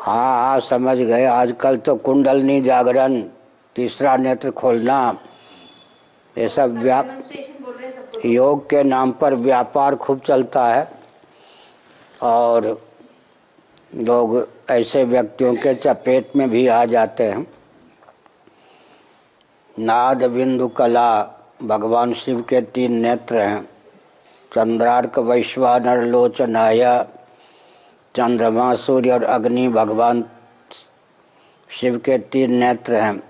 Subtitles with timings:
[0.00, 3.20] हाँ हाँ समझ गए। आजकल तो कुंडलनी जागरण
[3.76, 5.18] तीसरा नेत्र खोलना।
[6.38, 7.18] ये सब व्याप
[8.24, 10.88] योग के नाम पर व्यापार खूब चलता है।
[12.22, 12.66] और
[13.94, 17.46] लोग ऐसे व्यक्तियों के चपेट में भी आ जाते हैं।
[19.78, 21.22] नाद बिंदु कला
[21.62, 23.62] भगवान शिव के तीन नेत्र हैं।
[24.52, 26.84] चंद्रार्क वैश्वानर लोचनाय
[28.14, 30.24] चंद्रमा, सूर्य और अग्नि भगवान
[31.68, 33.22] शिव के तीन नेत्र हैं।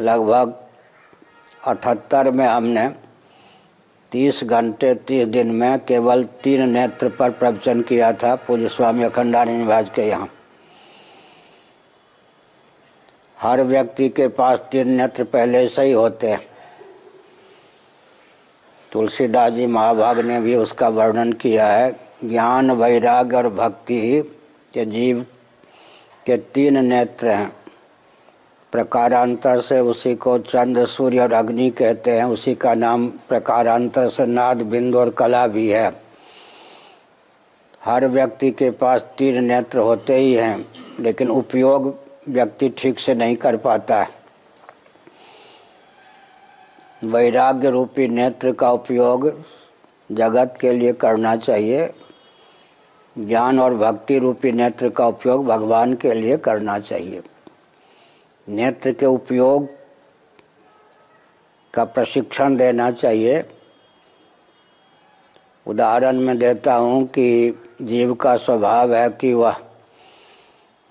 [0.00, 0.54] लगभग
[1.66, 2.88] अठहत्तर में हमने
[4.12, 9.66] तीस घंटे, तीस दिन में केवल तीन नेत्र पर प्रवचन किया था, पूज्य स्वामी अखंडानंद
[9.66, 10.30] महाराज के यहाँ।
[13.40, 16.40] हर व्यक्ति के पास तीन नेत्र पहले से ही होते हैं।
[18.92, 24.22] तुलसीदास जी महाभाग ने भी उसका वर्णन किया है। ज्ञान वैराग्य और भक्ति
[24.74, 25.26] के जीव
[26.26, 27.52] के तीन नेत्र हैं।
[28.72, 34.26] प्रकारांतर से उसी को चंद्र, सूर्य और अग्नि कहते हैं। उसी का नाम प्रकारांतर से
[34.26, 36.02] नाद, बिंदु और कला भी है।
[37.84, 40.66] हर व्यक्ति के पास तीन नेत्र होते ही हैं,
[41.00, 41.94] लेकिन उपयोग
[42.28, 44.08] व्यक्ति ठीक से नहीं कर पाता है।
[47.04, 49.44] वैराग्य रूपी नेत्र का उपयोग
[50.12, 51.92] जगत के लिए करना चाहिए।
[53.18, 57.22] ज्ञान और भक्ति रूपी नेत्र का उपयोग भगवान के लिए करना चाहिए।
[58.48, 59.68] नेत्र के उपयोग
[61.74, 63.44] का प्रशिक्षण देना चाहिए।
[65.66, 69.56] उदाहरण में देता हूँ कि जीव का स्वभाव है कि वह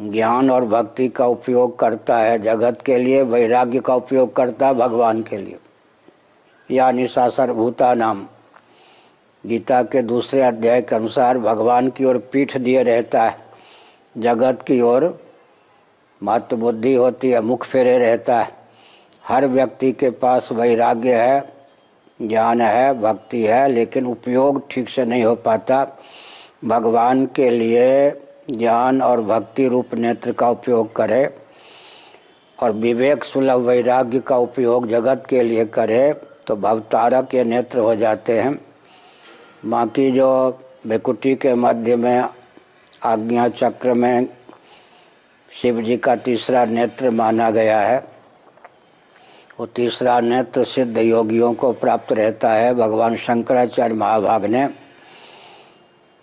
[0.00, 4.74] ज्ञान और भक्ति का उपयोग करता है, जगत के लिए, वैराग्य का उपयोग करता है,
[4.74, 5.58] भगवान के लिए।
[6.70, 8.26] यानी निशासर भूता नाम।
[9.44, 13.36] गीता के दूसरे अध्याय के अनुसार भगवान की ओर पीठ दिए रहता है।
[14.18, 15.18] जगत की ओर
[16.22, 18.48] मातृ बुद्धि होती है, मुख फेरे रहता है।
[19.28, 21.52] हर व्यक्ति के पास वैराग्य है,
[22.22, 25.86] ज्ञान है, भक्ति है, लेकिन उपयोग ठीक से नहीं हो पाता।
[26.64, 28.10] भगवान के लिए
[28.50, 31.28] ज्ञान और भक्ति रूप नेत्र का उपयोग करे
[32.58, 36.12] और विवेक सुलभ वैराग्य का उपयोग जगत के लिए करे
[36.46, 38.58] तो भवतारक ये नेत्र हो जाते हैं।
[39.66, 40.50] बाकी जो
[40.86, 42.24] भ्रिकुटी के मध्य में
[43.04, 44.26] आज्ञा चक्र में
[45.52, 47.98] शिव जी का तीसरा नेत्र माना गया है।
[49.60, 54.66] वो तीसरा नेत्र सिद्ध योगियों को प्राप्त रहता है। भगवान शंकराचार्य महाभाग ने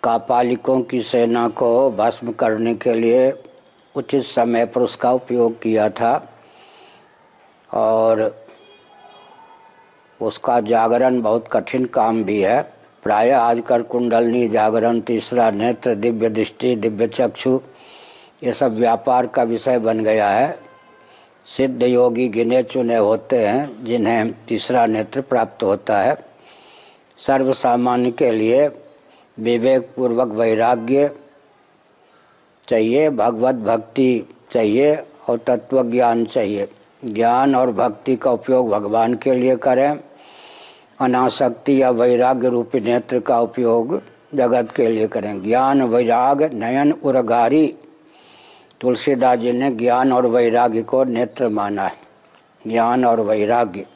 [0.02, 3.30] कापालिकों की सेना को भस्म करने के लिए
[3.94, 6.34] उचित समय पर उसका उपयोग किया था
[7.74, 8.44] और
[10.20, 12.77] उसका जागरण बहुत कठिन काम भी है।
[13.08, 17.60] प्राय आजकल कुंडलनी जागरण, तीसरा नेत्र, दिव्य दृष्टि, दिव्य चक्षु,
[18.44, 20.58] ये सब व्यापार का विषय बन गया है।
[21.56, 26.16] सिद्ध योगी गिने चुने होते हैं, जिन्हें तीसरा नेत्र प्राप्त होता है।
[27.18, 28.68] सर्व सामान्य के लिए
[29.38, 31.10] विवेक पूर्वक वैराग्य
[32.68, 34.96] चाहिए, भगवत भक्ति चाहिए
[35.28, 36.68] और तत्व ज्ञान चाहिए।
[37.04, 40.00] ज्ञान और भक्ति का उपयोग भगवान के लिए करें।
[41.00, 44.02] अनासक्ति या वैराग्य रूपी नेत्र का उपयोग
[44.34, 47.76] जगत के लिए करें। ज्ञान, वैराग, नयन उर्गारी
[48.80, 51.92] तुलसीदास जी ने ज्ञान और वैराग्य को नेत्र माना है।
[52.66, 53.86] ज्ञान और वैराग्य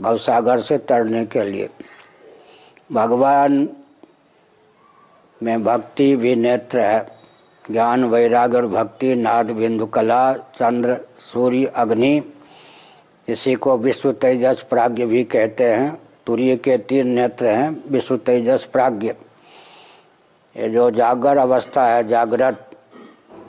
[0.00, 1.70] भवसागर से तरने के लिए।
[2.92, 3.68] भगवान
[5.42, 7.06] में भक्ति भी नेत्र है।
[7.70, 12.22] ज्ञान वैराग्य और भक्ति, नाद, बिंदु, कला, चंद्र, सूर्य, अग्नि
[13.28, 18.68] इसी को विश्व तेजस प्राग्ञ भी कहते हैं। तुरीय के तीन नेत्र हैं, विश्व तेजस
[18.72, 19.06] प्राग्ञ।
[20.56, 22.70] ये जो जागर अवस्था है, जागृत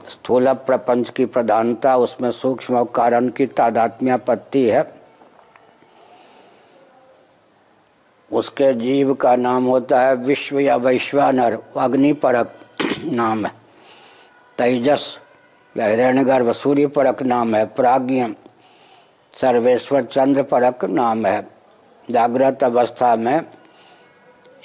[0.09, 4.97] स्थूल प्रपंच की प्रधानता, उसमें सूक्ष्म कारण की तादात्म्यापत्ति है।
[8.31, 12.59] उसके जीव का नाम होता है विश्व या वैश्वानर अग्नि परक
[13.05, 13.51] नाम है।
[14.57, 15.19] तेजस,
[15.77, 18.25] या हिरण्यगर्भ सूर्य परक नाम है प्राज्ञ
[19.41, 21.47] सर्वेश्वर चंद्र परक नाम है।
[22.11, 23.41] जागृत अवस्था में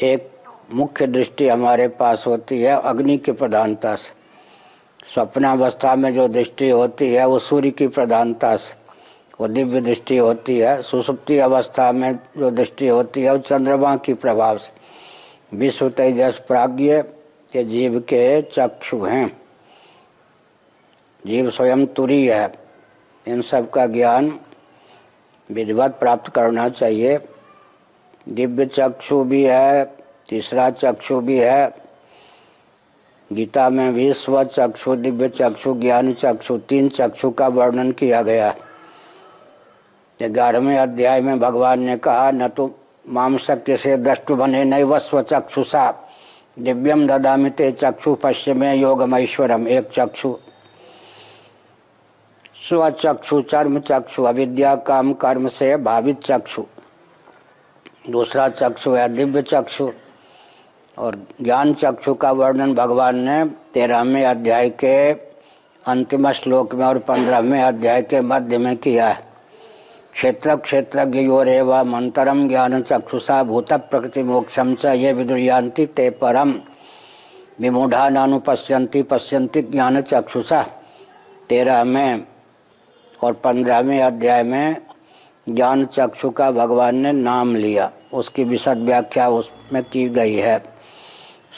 [0.02, 0.30] एक
[0.72, 4.10] मुख्य दृष्टि हमारे पास होती है, अग्नि की प्रधानता से।
[5.14, 8.74] स्वप्नावस्था में जो दृष्टि होती है, वो सूर्य की प्रधानता से।
[9.40, 14.14] वो दिव्य दृष्टि होती है, सुसुप्ति अवस्था में जो दृष्टि होती है, वो चंद्रमा की
[14.14, 14.82] प्रभाव से।
[15.56, 16.92] विश्व तेजस प्राज्ञ
[17.56, 19.40] ये जीव के चक्षु हैं।
[21.26, 22.54] जीव स्वयं तुरी है।
[23.28, 24.40] इन सब का ज्ञान
[25.52, 27.18] विधिवत प्राप्त करना चाहिए।
[28.28, 29.84] दिव्य चक्षु भी है,
[30.28, 31.74] तीसरा चक्षु भी है।
[33.32, 38.54] गीता में स्व चक्षु, दिव्य चक्षु, ज्ञान चक्षु, तीन चक्षु का वर्णन किया गया।
[40.20, 42.74] है ग्यारहवें अध्याय में भगवान ने कहा, न तो
[43.08, 46.08] मांसक्य से दृष्टु बने नई व स्वचक्षुषा
[46.58, 50.38] दिव्यम ददामि ते चक्षु पश्चिमे योगमैश्वरम एक चक्षु
[52.68, 56.64] स्वचक्षु चर्म चक्षु, अविद्या, काम, कर्म से भावित चक्षु।
[58.10, 59.92] दूसरा चक्षु है दिव्य चक्षु।
[60.98, 65.12] और ज्ञान चक्षु का वर्णन भगवान ने तेरहवें अध्याय के
[65.86, 69.26] अंतिम श्लोक में और पंद्रहवें अध्याय के मध्य में किया है।
[70.12, 76.54] क्षेत्र, क्षेत्रज्ञ योरेव मंतरम ज्ञान चक्षुषा भूत प्रकृति मोक्षम च ये विदुर्यांति ते परम।
[77.60, 80.62] विमूढ़ा नानुपश्यंती पश्यंती ज्ञान चक्षुषा।
[81.48, 82.31] तेरहवें
[83.22, 84.76] और पंद्रहवें अध्याय में
[85.48, 90.64] ज्ञान चक्षु का भगवान ने नाम लिया। उसकी विशद व्याख्या उसमें की गई है।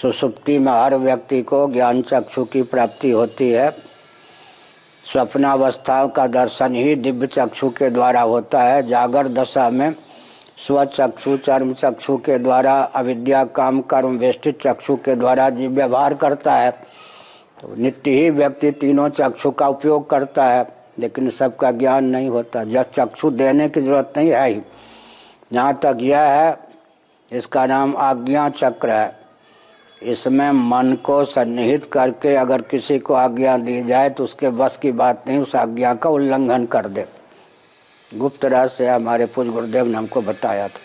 [0.03, 3.71] सुसुप्ति में हर व्यक्ति को ज्ञान चक्षु की प्राप्ति होती है।
[5.13, 9.95] स्वप्नावस्था का दर्शन ही दिव्य चक्षु के द्वारा होता है। जागर दशा में
[10.59, 16.55] स्वचक्षु चर्म चक्षु के द्वारा, अविद्या, काम, कर्म वेष्टित चक्षु के द्वारा जीव व्यवहार करता
[16.55, 16.71] है।
[17.63, 22.65] तो नित्य ही व्यक्ति तीनों चक्षु का उपयोग करता है। लेकिन सबका ज्ञान नहीं होता।
[22.65, 24.61] जब चक्षु देने की ज़रूरत नहीं है ही
[25.53, 26.59] जहाँ तक यह है,
[27.31, 29.19] इसका नाम आज्ञा चक्र है।
[30.03, 34.93] इसमें मन को सन्निहित करके अगर किसी को आज्ञा दी जाए तो उसके बस की
[34.93, 37.07] बात नहीं, उस आज्ञा का उल्लंघन कर दे।
[38.11, 40.81] गुप्त रहस्य हमारे पूज गुरुदेव ने हमको बताया था।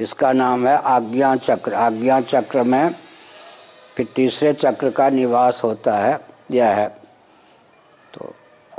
[0.00, 2.94] इसका नाम है आज्ञा चक्र। आज्ञा चक्र में
[3.96, 6.18] फिर तीसरे चक्र का निवास होता है,
[6.50, 7.01] यह है।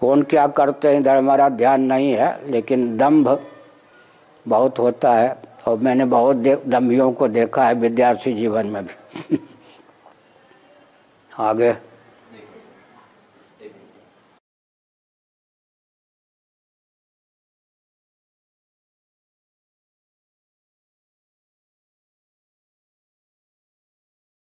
[0.04, 3.40] कौन क्या करते हैं, इधर हमारा ध्यान नहीं है, लेकिन दम्भ
[4.48, 6.36] बहुत होता है, और मैंने बहुत
[6.68, 9.38] दम्भियों को देखा है विद्यार्थी जीवन में भी।
[11.40, 11.93] आगे।